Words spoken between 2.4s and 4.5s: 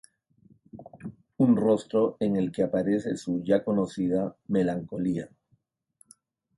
que aparece su ya conocida